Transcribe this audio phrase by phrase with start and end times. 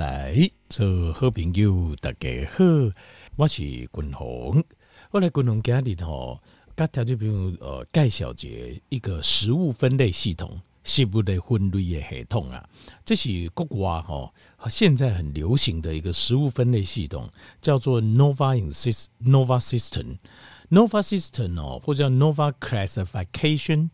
[0.00, 0.34] 来，
[0.70, 2.64] 做好朋友，大家好，
[3.36, 4.64] 我是君鸿。
[5.10, 6.40] 我来君鸿家里吼，
[6.74, 12.66] 甲条就比如呃盖小姐一个食物分类系统，食物的分类的系统啊，
[13.04, 14.32] 这是国外吼
[14.70, 17.28] 现在很流行的一个食物分类系统，
[17.60, 20.16] 叫做 Nova Insys Nova System
[20.70, 23.90] Nova System 哦，或者叫 Nova Classification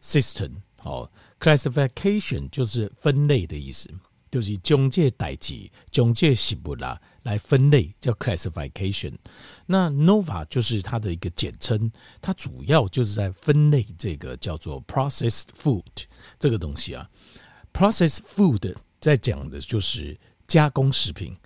[0.00, 0.52] System。
[0.76, 1.10] 好
[1.40, 3.90] ，Classification 就是分类的意思。
[4.30, 9.14] 就是中介代志、中介食物啦，来分类叫 classification。
[9.66, 11.90] 那 Nova 就是它的一个简称，
[12.20, 15.82] 它主要就是在分类这个叫做 processed food
[16.38, 17.10] 这个东西啊。
[17.72, 21.36] processed food 在讲的就是加工食品。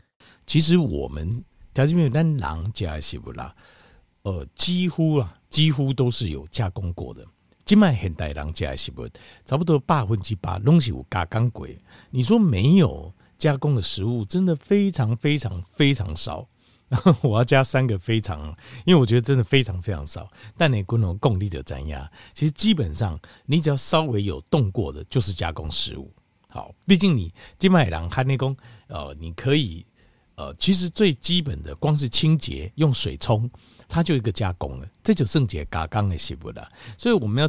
[0.46, 1.42] 其实我们
[1.72, 3.54] 条件没有单狼加食物啦，
[4.22, 7.24] 呃，几乎啊，几乎都是有加工过的。
[7.64, 9.08] 今麦现代人家食物，
[9.44, 11.66] 差不多百分之八东西有加工过。
[12.10, 16.46] 你说没有加工的食物，真的非常非常非常少。
[17.22, 20.30] 我要加三个非常，因为我觉得真的非常非常少。
[20.56, 22.06] 但你共同共力的怎样？
[22.34, 26.12] 其实基本上，你只要稍微有动过的，就是加工食物。
[26.48, 28.54] 好，毕竟你今麦人看内工，
[28.88, 29.84] 呃，你可以，
[30.36, 33.50] 呃，其实最基本的，光是清洁，用水冲。
[33.94, 36.68] 它就一个加工了，这就圣洁加工的食物了。
[36.98, 37.48] 所以我们要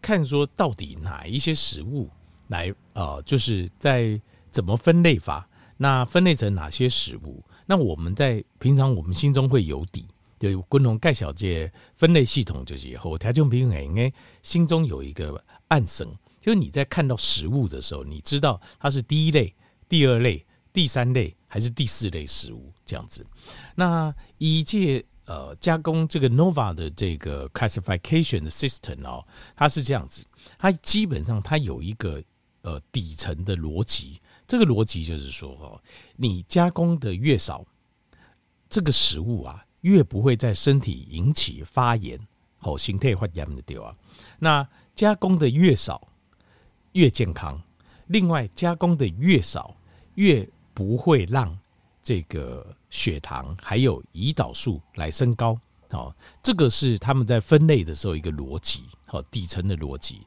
[0.00, 2.08] 看说到底哪一些食物
[2.48, 4.18] 来呃，就是在
[4.50, 7.44] 怎么分类法，那分类成哪些食物？
[7.66, 10.06] 那我们在平常我们心中会有底，
[10.38, 14.10] 对，共同盖小界分类系统就是以后，条件平衡应该
[14.42, 16.08] 心中有一个暗绳，
[16.40, 19.54] 就是你在看到食物的时候，你知道它是第一类、
[19.90, 23.26] 第二类、第三类还是第四类食物这样子。
[23.74, 25.04] 那一届。
[25.24, 30.24] 呃，加工这个 Nova 的这个 classification system 哦，它是这样子，
[30.58, 32.22] 它基本上它有一个
[32.62, 35.80] 呃底层的逻辑，这个逻辑就是说哦，
[36.16, 37.64] 你加工的越少，
[38.68, 42.18] 这个食物啊越不会在身体引起发炎，
[42.58, 43.94] 好，形态发炎的掉啊。
[44.40, 46.08] 那加工的越少
[46.92, 47.62] 越健康，
[48.08, 49.76] 另外加工的越少
[50.16, 51.56] 越不会让。
[52.02, 55.56] 这个血糖还有胰岛素来升高，
[55.90, 60.26] 哦，这个是他们在分类的时候一个逻辑，好，底层的逻辑，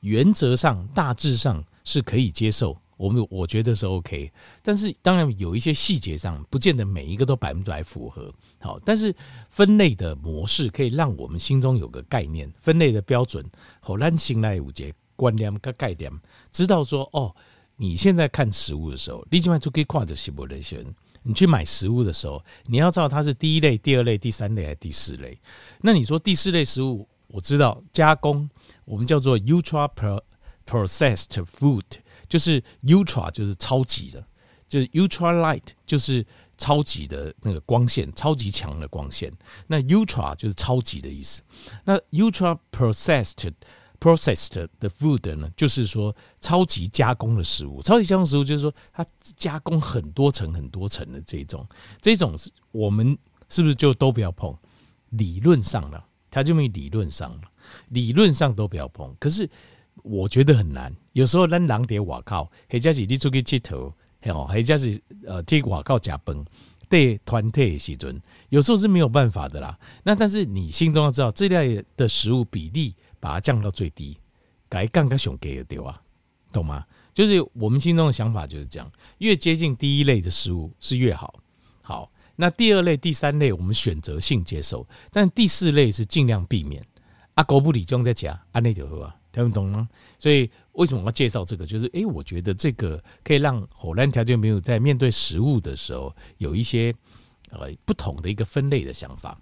[0.00, 4.30] 原则上大致上是可以接受，我们我觉得是 OK，
[4.62, 9.14] 但是当然有一些细节上不见得每一个都百分之百符合，好，但是
[9.48, 13.44] 分类的模式可以让我们心中有个概念，分类的标准，
[13.80, 16.12] 好，让心来五节观念跟概念，
[16.52, 17.34] 知道说哦，
[17.76, 20.84] 你现在看食物的时候，你起码就可以挂着食物来选。
[21.24, 25.36] 你去买食物的时候，你要知道它是第一类、第二类、第三类还是第四类。
[25.80, 28.48] 那你说第四类食物，我知道加工，
[28.84, 29.90] 我们叫做 ultra
[30.66, 31.82] processed food，
[32.28, 34.24] 就是 ultra 就是超级的，
[34.68, 36.24] 就是 ultra light 就是
[36.56, 39.32] 超级的那个光线，超级强的光线。
[39.66, 41.42] 那 ultra 就是超级的意思。
[41.84, 43.50] 那 ultra processed
[44.04, 47.80] processed 的 food 呢，就是说超级加工的食物。
[47.80, 51.66] 超级加工食物就是说它加工很多层、很多层的这种，
[52.02, 53.16] 这种是我们
[53.48, 54.54] 是不是就都不要碰？
[55.08, 57.40] 理论上了，它就没理论上了，
[57.88, 59.16] 理论上都不要碰。
[59.18, 59.48] 可是
[60.02, 60.94] 我觉得很难。
[61.14, 63.90] 有时候咱人在外口，或者是你出去佚佗，
[64.24, 66.44] 哦，或者是呃这外口加崩
[66.90, 68.20] 对团体的时阵，
[68.50, 69.78] 有时候是没有办法的啦。
[70.02, 72.94] 那但是你心中要知道，这类的食物比例。
[73.24, 74.18] 把它降到最低，
[74.68, 75.98] 改杠杆熊给的丢啊？
[76.52, 76.84] 懂吗？
[77.14, 81.40] 就是我们心中的想法就是这样，越接近第一类的食物是越好。
[81.82, 86.86] 好，那第二类、第三类我们选择性接受，但第四类是尽量避免。
[87.32, 89.88] 啊，狗不理中在讲，啊，那就喝啊，听懂吗？
[90.18, 91.64] 所以为什么我要介绍这个？
[91.64, 96.94] 就是哎、欸，我觉得这个可以让火兰条件没有在面对食物的时候有一些
[97.48, 99.40] 呃不同的一个分类的想法。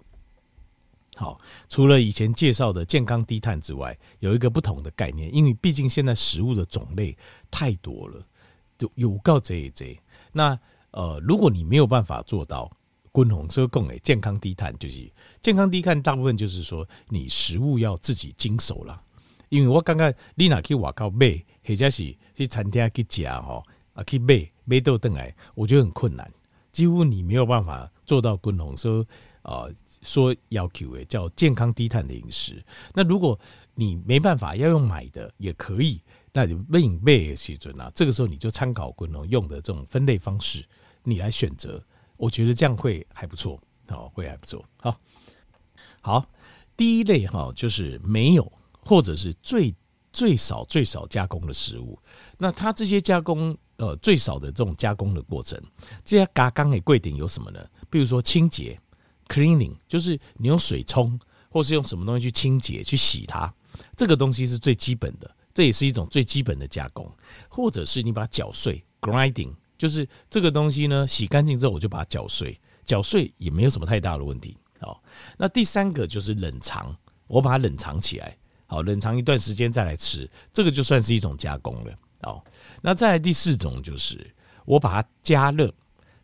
[1.15, 7.15] 好，除了以前介绍的健康低碳之外，有一个不同的概念，因为毕竟现在食物的种类
[7.51, 8.25] 太多了，
[8.77, 9.97] 就有告这一这。
[10.31, 10.59] 那
[10.91, 12.71] 呃，如果你没有办法做到
[13.13, 15.07] 均衡说供诶健康低碳，就是
[15.41, 18.99] 健康低碳，大部分就是说你食物要自己经手了。
[19.49, 26.31] 因为我刚刚你哪去外口买，或者是去餐厅去吃吼啊去买买到回来，我觉得很困难，
[26.73, 29.05] 几乎你没有办法做到均衡说。
[29.43, 32.63] 啊、呃，说要求诶，叫健康低碳的饮食。
[32.93, 33.37] 那如果
[33.75, 40.65] 你没办法要用买的也可以，那就买买的时阵啊，这个时候你就参考滚龙用的这种分类方式，
[41.03, 41.83] 你来选择。
[42.15, 43.59] 我觉得这样会还不错，
[43.89, 44.63] 哦，会还不错。
[44.77, 44.97] 好，
[45.99, 46.25] 好，
[46.77, 48.49] 第一类哈，就是没有
[48.79, 49.75] 或者是最
[50.13, 51.99] 最少最少加工的食物。
[52.37, 55.61] 那它这些加工呃最少的这种加工的过程。
[56.03, 57.59] 这些加工的贵点有什么呢？
[57.89, 58.79] 比如说清洁
[59.27, 63.53] （cleaning），就是你用水冲，或是用什么东西去清洁、去洗它，
[63.95, 67.09] 这个东西是最基本的，这也是一种最基本的加工。
[67.49, 74.57] 或者是你把它搅碎 （grinding），就是这个东西呢，洗干净之后我就把它搅碎，搅碎也没有什么太大的问题。
[74.79, 75.01] 好，
[75.37, 76.95] 那第三个就是冷藏，
[77.27, 78.37] 我把它冷藏起来。
[78.65, 81.93] 好，冷藏一段时间再来吃，这个就算是一种加工了。
[82.23, 82.43] 好，
[82.81, 84.33] 那再来第四种就是
[84.65, 85.71] 我把它加热，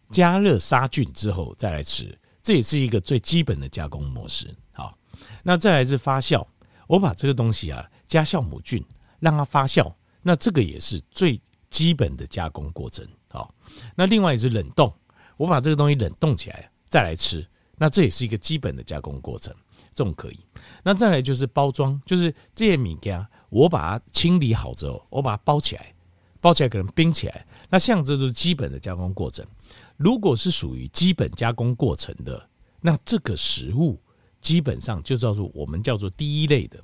[0.10, 4.56] 加热杀菌之后再来吃，这也是一个最基本的加工模式。
[4.72, 4.98] 好，
[5.44, 6.48] 那再来是发酵，
[6.88, 8.84] 我把这个东西啊加酵母菌
[9.20, 13.06] 让它发酵，那这个也是最基本的加工过程。
[13.28, 13.54] 好，
[13.94, 14.92] 那另外也是冷冻，
[15.36, 17.46] 我把这个东西冷冻起来再来吃，
[17.76, 19.54] 那这也是一个基本的加工过程。
[20.00, 20.40] 这种可以，
[20.82, 23.14] 那再来就是包装，就是这些米给
[23.50, 25.94] 我把它清理好之后，我把它包起来，
[26.40, 29.46] 包起来可能冰起来，那像这都是基本的加工过程。
[29.98, 32.50] 如果是属于基本加工过程的，
[32.80, 34.00] 那这个食物
[34.40, 36.82] 基本上就叫做我们叫做第一类的，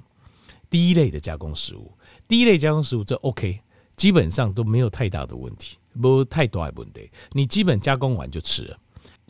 [0.69, 1.89] 第一类的加工食物。
[2.27, 3.61] 第一类加工食物这 OK，
[3.95, 8.77] 基本上都没有太大的问题，不太多的问题，你基本加工完就吃了。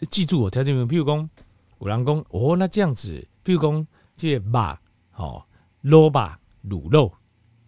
[0.09, 1.29] 记住我条件，譬如讲
[1.77, 3.27] 五郎公哦，那这样子。
[3.45, 4.77] 比如讲，这些肉，
[5.17, 5.45] 哦，
[5.81, 7.13] 肉吧，卤肉，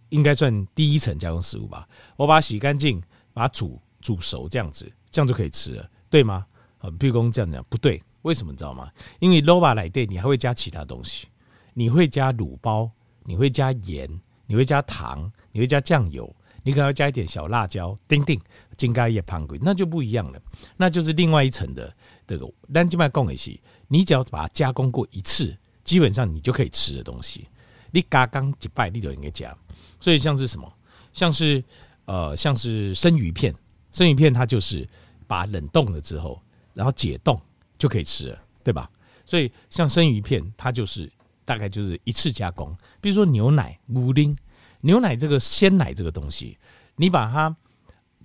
[0.08, 1.88] 应该算第一层加工食物吧。
[2.16, 3.00] 我把它洗干净，
[3.32, 6.44] 把它煮煮熟，这样子，这样就可以吃了，对吗？
[6.78, 8.90] 啊，比如讲这样讲不对，为什么你知道吗？
[9.20, 11.28] 因为肉吧来对，你还会加其他东西，
[11.74, 12.90] 你会加卤包，
[13.22, 16.34] 你会加盐，你会加糖，你会加酱油，
[16.64, 18.40] 你可能要加一点小辣椒，丁丁，
[18.76, 20.42] 金刚叶胖鬼，那就不一样了，
[20.76, 21.94] 那就是另外一层的
[22.26, 22.52] 这个。
[22.74, 25.56] 咱今麦讲的是，你只要把它加工过一次。
[25.88, 27.48] 基本上你就可以吃的东西，
[27.92, 29.56] 你刚刚几拜你都应该加。
[29.98, 30.70] 所以像是什么，
[31.14, 31.64] 像是
[32.04, 33.54] 呃，像是生鱼片，
[33.90, 34.86] 生鱼片它就是
[35.26, 36.42] 把冷冻了之后，
[36.74, 37.40] 然后解冻
[37.78, 38.90] 就可以吃了，对吧？
[39.24, 41.10] 所以像生鱼片，它就是
[41.46, 42.76] 大概就是一次加工。
[43.00, 44.36] 比如说牛奶、牛奶、
[44.82, 46.58] 牛奶这个鲜奶这个东西，
[46.96, 47.56] 你把它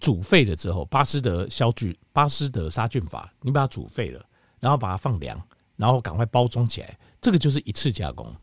[0.01, 4.21] 煮沸了之后，巴斯德消菌、巴斯德杀菌法，你把它煮沸了，
[4.60, 5.42] 然后把它放凉，
[5.77, 7.00] 然后赶快包装起来。
[7.24, 8.36] 这个就是一次加工，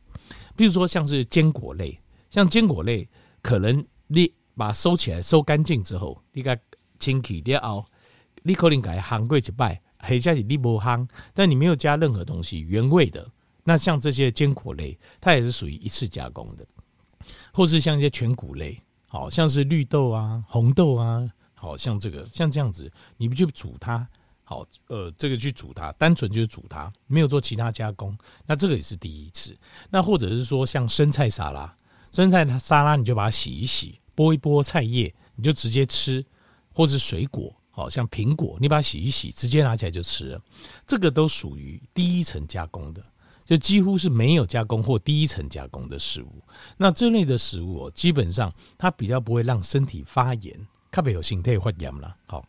[0.57, 2.01] 比如说像是坚果类，
[2.31, 3.07] 像坚果类，
[3.43, 6.59] 可能你把它收起来，收干净之后，你给它
[6.99, 7.85] 清洗掉，
[8.43, 13.31] 你可能给它烘过一摆，或者是你不烘，但你没有加任何东西，原味的。
[13.65, 16.67] 那像这些坚果类，它也是属于一次加工的，
[17.53, 24.09] 或是像一些全谷类，好像是绿豆啊、红豆啊，好像这个像这样子，你不去煮它。
[24.51, 29.57] 好，呃，这个去煮它，单纯就是煮它，没有做其他加工，那这个也是第一次。
[29.91, 31.73] 那或者是说，像生菜沙拉，
[32.11, 36.27] 生菜沙拉你就把它洗一洗，剥一剥菜叶，你就直接吃，
[36.75, 40.43] 或是水果，好像苹果，你把它洗一洗，直接拿起来就吃了，
[40.85, 43.01] 这个都属于第一层加工的，
[43.45, 46.43] 就几乎是没有加工或第一层加工的食物。
[46.77, 52.45] 那这类的食物哦，基本上它比较不会让身体发炎，特别有形态发炎了，好。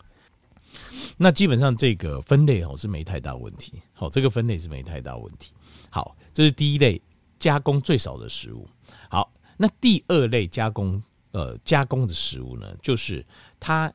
[1.23, 5.53] 那基本上这个分类哦是没太大问题，好，这个分类是没太大问题。
[5.88, 7.00] 好，这是第一类
[7.38, 8.68] 加工最少的食物。
[9.07, 13.23] 好，那第二类加工呃加工的食物呢，就是
[13.59, 13.94] 它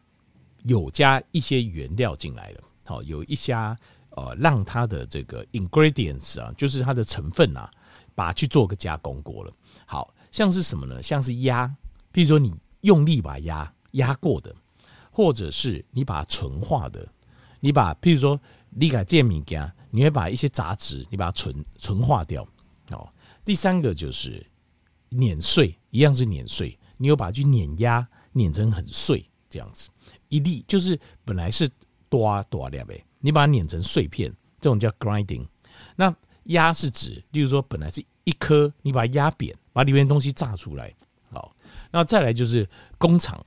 [0.62, 3.52] 有加一些原料进来了，好，有一些
[4.10, 7.68] 呃让它的这个 ingredients 啊，就是它的成分啊，
[8.14, 9.52] 把它去做个加工过了。
[9.84, 11.02] 好，像是什么呢？
[11.02, 11.68] 像是压，
[12.12, 14.54] 比如说你用力把压压过的。
[15.10, 17.08] 或者是你把它纯化的，
[17.60, 22.46] 你把譬如说你改健米加，你会把一些杂质你把它纯纯化掉。
[22.92, 23.08] 哦，
[23.44, 24.44] 第三个就是
[25.08, 29.88] 碾碎，一样是碾碎，你又把它去碾压，碾成很碎这样子。
[30.28, 31.68] 一粒就是本来是
[32.08, 35.46] 多多粒呗，你把它碾成碎片，这种叫 grinding。
[35.96, 40.94] 那压是指，例如说本来是一颗，你把它压扁，把里面东西榨出来。
[41.30, 41.54] 好，
[41.90, 43.44] 那再来就是工厂。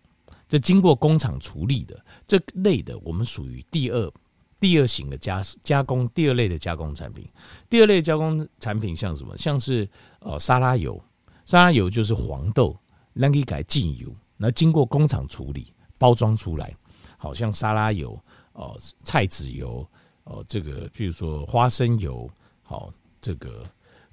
[0.49, 4.11] 这经过工厂处理的这类的，我们属于第二
[4.59, 7.29] 第二型的加加工，第二类的加工产品。
[7.69, 9.37] 第二类加工产品像什么？
[9.37, 9.87] 像是
[10.21, 10.99] 呃沙拉油，
[11.45, 12.75] 沙拉油就是黄豆，
[13.13, 16.75] 让你改进油，那经过工厂处理包装出来，
[17.15, 18.19] 好像沙拉油
[18.53, 19.87] 哦、呃，菜籽油
[20.23, 22.27] 哦、呃，这个比如说花生油，
[22.63, 22.91] 好，
[23.21, 23.63] 这个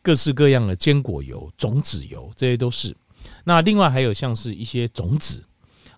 [0.03, 2.95] 各式各样的坚果油、种子油，这些都是。
[3.43, 5.43] 那另外还有像是一些种子。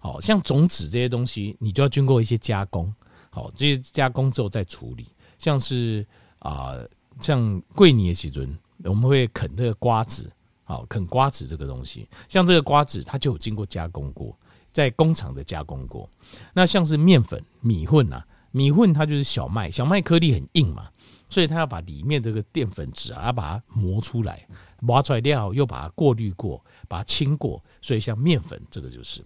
[0.01, 2.93] 好像种子这些东西，你就要经过一些加工。
[3.31, 5.09] 好，这些加工之后再处理。
[5.39, 6.07] 像是
[6.41, 6.77] 啊、
[7.21, 10.31] 像桂尼的时阵，我们会啃这个瓜子。
[10.65, 14.37] 好，啃瓜子这个东西，像这个瓜子，它就有经过加工过。
[14.71, 16.09] 在工厂的加工过。
[16.53, 20.89] 那像是面粉、米混啊，米混它就是小麦，小麦颗粒很硬嘛，
[21.29, 24.47] 所以它要把里面这个淀粉质啊，要把它磨出来，
[24.81, 29.25] 磨出来料又把它过滤过，把它清过，所以像面粉这个就是。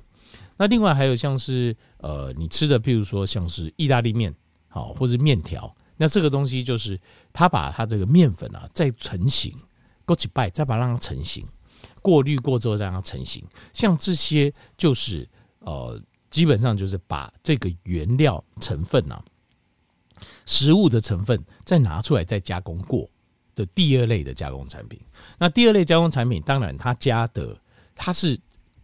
[0.57, 4.33] 那另外还有像是呃，你吃的，譬如说像是意大利面，
[4.69, 7.01] 好，或是面条，那这个东西就是
[7.33, 9.53] 它把它这个面粉啊再成型，
[10.05, 11.47] 过几拜再把它让它成型，
[12.01, 15.29] 过滤过之后让它成型，像这些就是
[15.61, 19.25] 呃，基本上就是把这个原料成分啊，
[20.47, 23.09] 食物的成分再拿出来再加工过
[23.55, 25.01] 的第二类的加工产品。
[25.39, 27.59] 那第二类加工产品，当然它加的
[27.97, 28.39] 它是。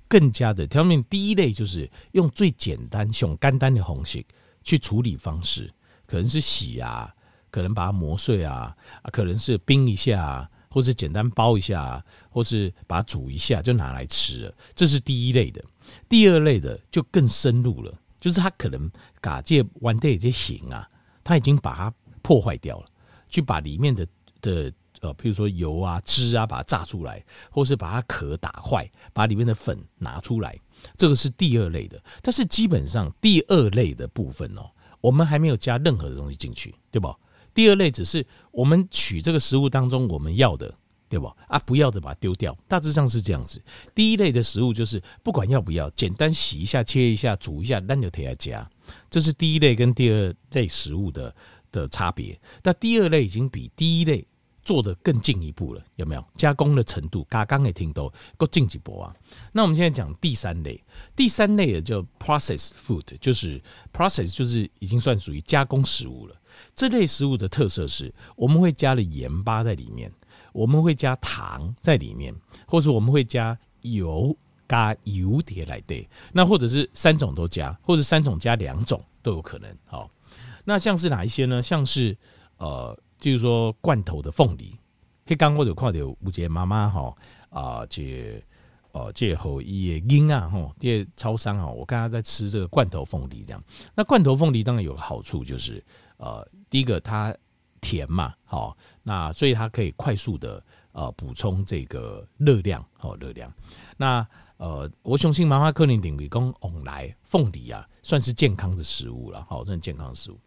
[0.08, 4.24] 更加的，条面第一类就是用最简单、熊简单的方式
[4.64, 5.70] 去处理方式，
[6.06, 7.14] 可能是洗啊，
[7.50, 8.74] 可能把它磨碎啊，
[9.12, 14.54] 可能是冰一下，或是简单包一下，或是把它煮一下就拿来吃了。
[14.74, 15.62] 这是第一类的。
[16.08, 20.88] 第二类的就更深入了，就是它可能嘎借完的这些形啊，
[21.22, 22.86] 它已经把它破坏掉了，
[23.28, 24.06] 去把里面的
[24.40, 24.72] 的。
[25.00, 30.58] 呃，譬如说油啊、汁啊，把它榨出来，或是把它壳打坏，把里面的粉拿出来，
[30.96, 32.02] 这个是第二类的。
[32.22, 37.16] 但是基本上第二类的部分哦，我们还没有加任何的东西进去，对吧？
[37.54, 40.74] 第二类只是我们取这个食物当中我们要的，
[41.08, 41.34] 对吧？
[41.48, 43.62] 啊，不要的把它丢掉，大致上是这样子。
[43.94, 48.68] 第一类的食物就是不管要不要，简单洗一下、切一下、煮一下，那就可以加。
[49.08, 51.34] 这是第一类跟第二类食物的
[51.70, 52.38] 的差别。
[52.62, 54.26] 那第二类已经比第一类。
[54.68, 57.26] 做得更进一步了，有没有加工的程度？
[57.30, 59.16] 刚刚也听到，够进几步啊？
[59.50, 60.78] 那我们现在讲第三类，
[61.16, 63.58] 第三类的叫 process food，就是
[63.94, 66.36] process 就是已经算属于加工食物了。
[66.74, 70.12] 这类食物的特色是，我们会加了盐巴在里面，
[70.52, 72.34] 我们会加糖在里面，
[72.66, 74.36] 或者我们会加油
[74.68, 79.74] 加油碟来对，那或者是三种都加，或者三种加两种都有可能。
[79.86, 80.10] 好，
[80.66, 81.62] 那像是哪一些呢？
[81.62, 82.14] 像是
[82.58, 82.94] 呃。
[83.18, 84.78] 就是说罐头的凤梨，
[85.26, 87.14] 迄刚我就看到有一个妈妈哈
[87.50, 88.42] 啊，这
[88.92, 93.62] 哦这后伊的婴啊吼，这超商啊，我刚刚在吃这个罐头凤梨这样。
[93.94, 95.84] 那罐头凤梨当然有个好处，就是
[96.16, 97.34] 呃第一个它
[97.80, 100.62] 甜嘛，好，那所以它可以快速的
[100.98, 103.52] 呃补充这个热量，好热量。
[103.96, 104.26] 那
[104.56, 110.38] 呃我相信妈妈可能领域讲，往来凤梨啊算是健康的食物了，好，算健康的食物。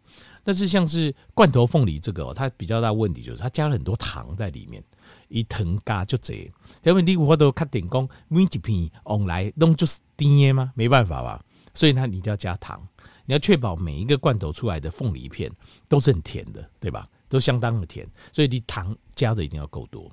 [0.44, 4.84] 但是像是罐头凤梨这个、它比较大问题就是它加了很多糖在里面，
[5.28, 6.34] 一糖加就这。
[6.82, 10.70] 因为你我都看电工，每一片往来弄就是甜吗？
[10.74, 11.42] 没办法吧，
[11.72, 12.86] 所以它你一定要加糖，
[13.24, 15.50] 你要确保每一个罐头出来的凤梨片
[15.88, 17.08] 都是很甜的，对吧？
[17.30, 20.10] 都相当的甜，所以你糖加的一定要够多，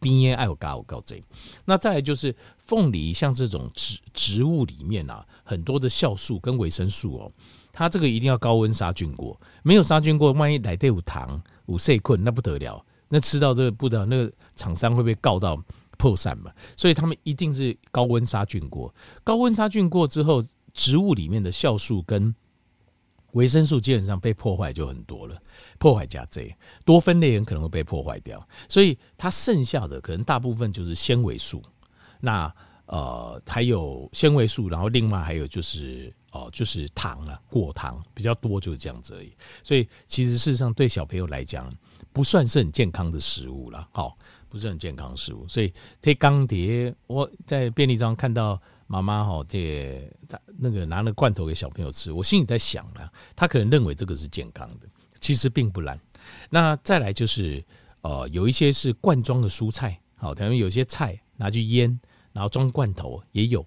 [0.00, 1.22] 甜爱有加有够这。
[1.64, 7.32] 那再来就是凤梨，像这种植植物里面啊，很多的酵素跟维生素哦、
[7.72, 12.84] 它这个一定要高温杀菌过，没有杀菌过，万一来对有糖、有细菌，那不得了。
[13.08, 15.62] 那吃到这个不得了，那个厂商会被告到
[15.96, 16.52] 破产嘛？
[16.76, 18.94] 所以他们一定是高温杀菌过。
[19.24, 20.42] 高温杀菌过之后，
[20.74, 22.34] 植物里面的酵素跟
[23.32, 25.40] 维生素基本上被破坏就很多了，
[25.78, 26.54] 破坏加这
[26.84, 31.62] 多酚类人可能会被破坏掉，所以它剩下的可能大部分就是纤维素。
[32.20, 32.52] 那
[32.86, 36.12] 呃还有纤维素，然后另外还有就是。
[36.30, 39.32] 哦，就是糖啊，果糖比较多，就是这样子而已。
[39.62, 41.74] 所以其实事实上对小朋友来讲，
[42.12, 43.88] 不算是很健康的食物了。
[43.92, 44.14] 好，
[44.46, 45.48] 不是很健康的食物。
[45.48, 54.88] 所以这钢碟，我在便利商店看到妈妈哈，这他那个拿了罐头给小朋友吃，我心里在想呢，他可能认为这个是健康的，
[55.20, 55.96] 其实并不然。
[56.50, 57.64] 那再来就是
[58.00, 62.00] 呃，有一些是罐装的蔬菜，好，他们有些菜拿去腌，
[62.32, 63.64] 然后装罐头也有。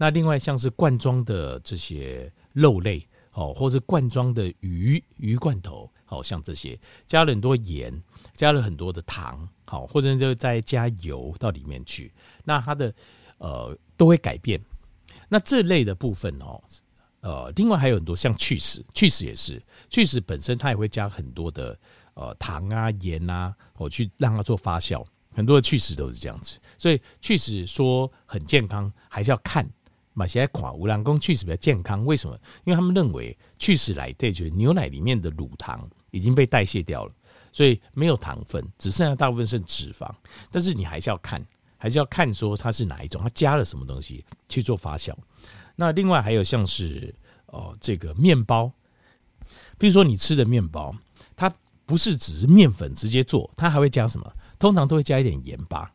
[0.00, 8.00] 那另外像是罐装的这些肉类，哦，或是罐装的鱼鱼罐头，好像这些加了很多盐，
[8.32, 12.12] 加了很多的糖，好，或者就再加油到里面去，
[12.44, 12.94] 那它的
[13.38, 14.58] 呃都会改变。
[15.28, 16.58] 那这类的部分哦，
[17.20, 21.78] 呃，另外还有很多像起司，起司也是，起司本身它也会加很多的
[22.14, 26.58] 呃糖啊盐啊，我去让它做发酵，很多的起司都是这样子。
[26.78, 29.68] 所以起司说很健康，还是要看。
[30.14, 32.36] 马西来夸，五郎公去死比较健康，为什么？
[32.64, 37.12] 因为他们认为起司来对，就是牛奶里面的乳糖已经被代谢掉了，
[37.52, 40.12] 所以没有糖分，只剩下大部分是脂肪。
[40.50, 41.40] 但是你还是要看，
[41.78, 45.14] 还是要看说它是哪一种，它加了什么东西去做发酵。
[45.76, 47.14] 那另外还有像是
[47.46, 48.70] 哦，这个面包，
[49.78, 50.94] 比如说你吃的面包，
[51.34, 51.50] 它
[51.86, 54.30] 不是只是面粉直接做，它还会加什么？
[54.58, 55.90] 通常都会加一点盐巴。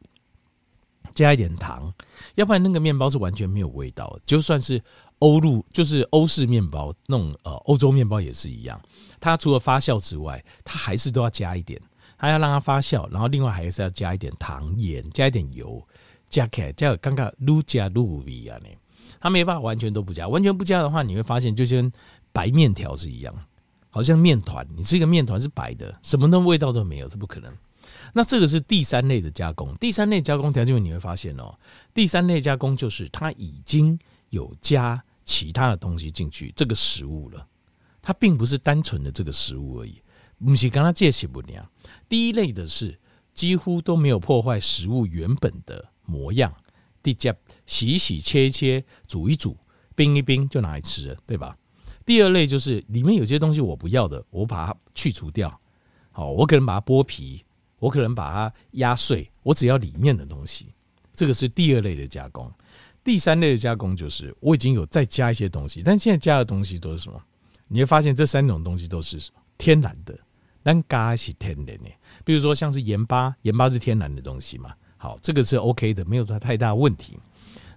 [1.14, 1.94] 加一点糖，
[2.34, 4.18] 要不然那个面包是完全没有味道。
[4.26, 4.82] 就算是
[5.20, 8.82] 欧陆，就是欧式面包那种呃欧洲面包也是一样，
[9.20, 11.80] 它除了发酵之外，它还是都要加一点，
[12.24, 15.86] 它要让它发酵，然后另外还是要加一点糖、盐，加一点油，
[16.30, 18.58] 加起来加刚刚撸加撸味啊，
[19.20, 21.92] 它没办法完全都不加，完全不加的话，你会发现就像
[22.32, 23.36] 白面条是一样，
[23.90, 27.54] 好像面团，你吃一个面团是白的，什么的味道都没有，这不可能。
[28.14, 31.54] 那这个是第三类的加工，第三类加工条件，你会发现哦，
[31.94, 34.00] 第三类加工就是它已经
[34.30, 37.46] 有加其他的东西进去这个食物了，
[38.02, 40.02] 它并不是单纯的这个食物而已，
[40.46, 41.68] 不是跟它借洗不良。
[42.10, 43.00] 第一类的是
[43.34, 46.54] 几乎都没有破坏食物原本的模样，
[47.02, 47.36] 直接
[47.66, 49.58] 洗一洗、切一切、煮一煮、
[49.96, 51.58] 冰一冰就拿来吃了，对吧？
[52.06, 55.60] 第二类就是里面有些东西我不要的，我把它去除掉，
[56.12, 57.44] 好，我可能把它剥皮。
[57.80, 60.74] 我可能把它压碎，我只要里面的东西，
[61.14, 62.50] 这个是第二类的加工。
[63.04, 67.22] 第三类的加工就是我已经有再加一些东西，但现在加的东西都是什么？
[67.68, 69.20] 你会发现这三种东西都是？
[69.58, 70.18] 天然的，
[70.64, 71.92] 但加是天然的。
[72.24, 77.20] 比如说像是盐巴，盐巴是天然的东西嘛，好，这个是 OK 的，没有什么太大问题。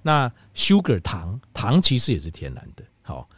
[0.02, 2.84] 那 sugar 糖，糖其实也是天然的。
[3.02, 3.28] 好，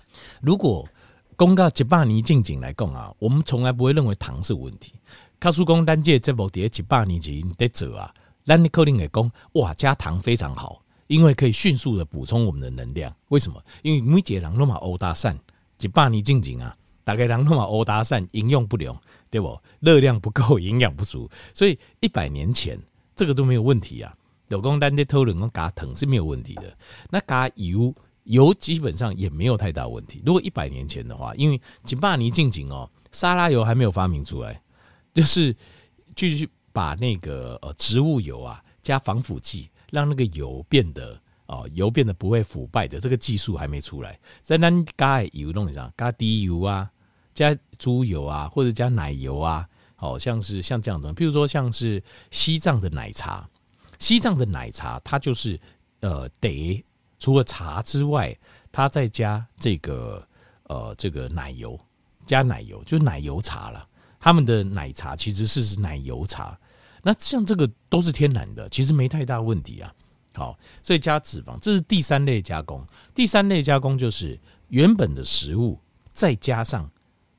[0.43, 0.87] 如果
[1.35, 4.93] 公告一百年进境来讲啊，我们从来不会认为糖是有问题。
[5.41, 8.13] 卡叔公单届这部碟一百年前得走啊，
[8.45, 13.15] 咱你可能会讲哇，加糖非常好，因为可以迅速的补充我们的能量。
[13.29, 13.63] 为什么？
[13.83, 15.39] 因为每个人都嘛欧搭散，
[15.81, 19.59] 一百年进前啊，大概人都嘛欧搭散，营养不良，对不？
[19.81, 22.79] 热量不够，营养不足，所以一百年前
[23.15, 24.15] 这个都没有问题啊。
[24.49, 26.77] 有公单的讨论讲嘎疼是没有问题的，
[27.11, 27.95] 那嘎油
[28.25, 30.23] 油基本上也没有太大问题。
[30.25, 34.61] 如果一百年前的话，因为一百年进景哦，沙拉油还没有发明出来。
[35.13, 35.55] 就是
[36.15, 44.19] 继续把那个呃植物油啊加防腐剂，让那个油变得哦油变得不会腐败的这个技术还没出来。
[44.41, 46.91] 在那加油弄上加低油啊，
[47.39, 49.65] 加猪油啊，或者加奶油啊，
[49.95, 51.15] 好像是像这样的。
[51.15, 53.49] 譬如说像是西藏的奶茶，
[54.01, 55.57] 西藏的奶茶它就是
[56.01, 56.85] 呃得
[57.21, 58.37] 除了茶之外，
[58.73, 60.27] 它再加这个
[60.65, 61.79] 呃这个奶油，
[62.27, 63.87] 加奶油就是奶油茶了。
[64.19, 66.59] 他们的奶茶其实是奶油茶，
[67.05, 69.95] 那像这个都是天然的，其实没太大问题啊。
[70.35, 72.85] 好，所以加脂肪，这是第三类加工。
[73.15, 74.37] 第三类加工就是
[74.71, 75.79] 原本的食物
[76.13, 76.91] 再加上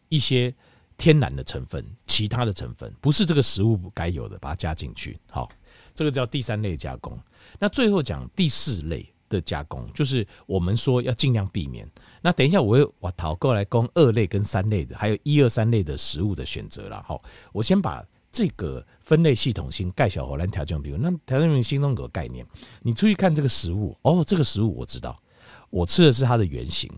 [0.09, 0.53] 一些
[0.97, 5.17] 天然的成分，其他的成分不是这个食物该有的，把它加进去。
[5.31, 5.49] 好，
[5.95, 7.17] 这个叫第三类加工。
[7.57, 9.11] 那最后讲第四类。
[9.29, 11.87] 的加工就是我们说要尽量避免。
[12.19, 17.05] 那等一下我会我讨过来供二类跟三类的，还有一二三类的食物的选择了。
[17.07, 17.21] 好，
[17.53, 20.81] 我先把这个分类系统性盖小火来调整。
[20.81, 22.43] 比如那调整你心中有个概念，
[22.81, 25.21] 你注意看这个食物哦，这个食物我知道，
[25.69, 26.91] 我吃的是它的原型。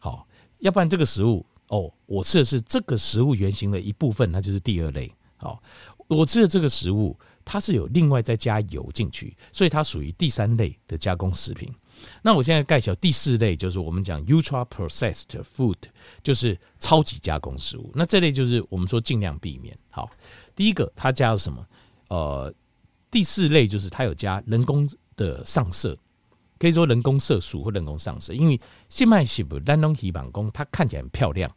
[0.00, 5.12] 好，要不然这个食物哦，我吃的是这个食物原型的一部分，那就是第二类。
[5.36, 5.60] 好，
[6.06, 7.18] 我吃的这个食物。
[7.42, 11.68] 它是有另外再加油进去，所以它属于第三类的加工食品。
[12.22, 15.74] 那我现在盖小第四类，就是我们讲 ultra processed food，
[16.22, 17.90] 就是超级加工食物。
[17.92, 19.76] 那这类就是我们说尽量避免。
[19.88, 20.08] 好，
[20.54, 21.66] 第一个它加了什么？
[22.08, 22.54] 呃，
[23.10, 25.98] 第四类就是它有加人工的上色，
[26.58, 31.50] 可以说人工色素或人工上色，因为现卖西不单东西板工，它看起来很漂亮，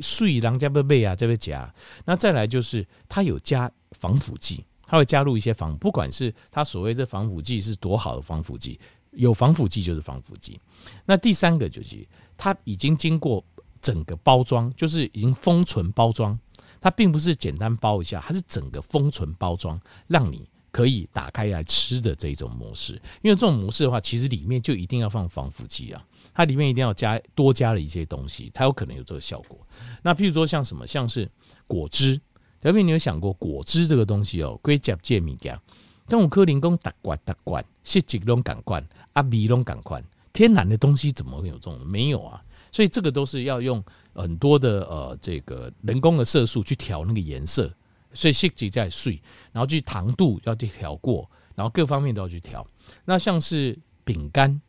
[0.00, 1.72] 所以狼加不背啊，这边加。
[2.04, 4.64] 那再来就是它有加防腐剂。
[4.92, 8.76] 它会加入一些防，不管是它所谓这防腐剂是多好的防腐剂，
[9.12, 10.60] 有防腐剂就是防腐剂。
[11.06, 12.04] 那第三个就是
[12.36, 13.44] 它已经经过
[13.80, 16.36] 整个包装，就是已经封存包装，
[16.80, 22.94] 它并不是简单包一下，它是整个封存包装，让你可以打开来吃的这种模式。
[23.22, 29.58] 因为这种模式的话，其实里面就一定要放防腐剂啊，它里面一定要加多加了一些东西，才有可能有这个效果。
[30.02, 31.30] 那譬如说像什么，像是
[31.66, 32.20] 果汁。
[32.62, 34.58] 小品，你有想过果汁这个东西哦？
[34.62, 35.58] 归甲介米加，
[36.06, 41.80] 但我柯林工打罐打罐，是几龙感罐，啊米龙感罐，天然的东西怎么会有这种？
[41.86, 42.42] 没有啊！
[42.70, 47.72] 所以这个都是要用很多的呃这个人工的色素去调那个颜色，
[48.12, 49.20] 所以细节在碎，
[49.52, 52.66] 然后去糖度要去调过，然后各方面都要去调。
[53.04, 54.60] 那像是饼干，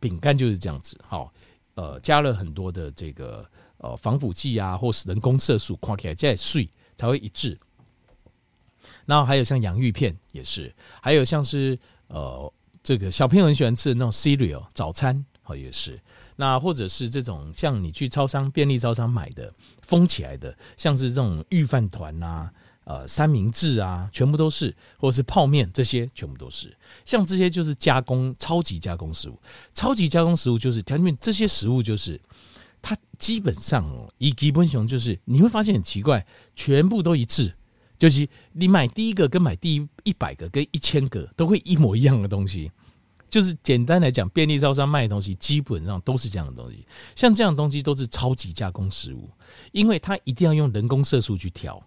[0.00, 1.32] 饼干就是这样子，好，
[1.74, 3.44] 呃，加了很多的这个
[3.78, 6.68] 呃防腐剂啊，或是人工色素，看起来在碎。
[6.98, 7.58] 才会一致。
[9.04, 12.50] 然后还有像洋芋片也是，还有像是呃
[12.82, 16.00] 这个小朋友很喜欢吃的那种 cereal 早餐哦也是。
[16.36, 22.50] 那或者是这种像你去超商便利超商买的封起来的，像是这种御饭团呐
[22.86, 26.74] 呃三明治啊，全部都是，或者是泡面这些全部都是。
[27.04, 29.36] 像这些就是加工超级加工食物，
[29.74, 32.20] 超级加工食物就是条面这些食物就是
[32.80, 37.52] 它基本上哦，以基本上就是你会发现很奇怪，全部都一致，
[37.98, 42.70] 就是你买第一个跟买第一一百个跟一千个都会一模一样的东西。
[43.28, 46.86] 就是简单来讲，便利超商卖的东西基本上都是这样的东西。
[47.16, 49.28] 像这样的东西都是超级加工食物，
[49.72, 51.84] 因为它一定要用人工色素去调，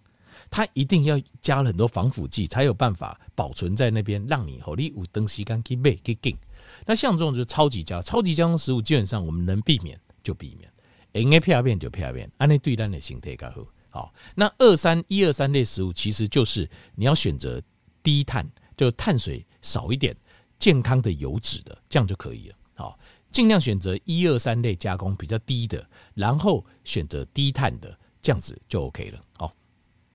[0.50, 6.36] 它一定要加了很多防腐剂，才有办法保存在那边，让你好你有东西干去买去进。
[6.84, 10.70] 那像这种就超级加超级加工食物，基本上我们能避免就避免，
[11.12, 13.64] 应该片变就片变，按那对单的形态较好。
[13.90, 17.62] 好，那二三一二三类食物其实就是你要选择
[18.02, 18.44] 低碳，
[18.76, 20.16] 就碳水少一点。
[20.58, 22.54] 健康的油脂的，这样就可以了。
[22.74, 22.98] 好，
[23.32, 29.24] 尽量选择一二三类加工比较低的，然后选择低碳的，这样子就 OK 了。
[29.38, 29.50] 好。